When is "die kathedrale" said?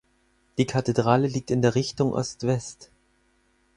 0.57-1.27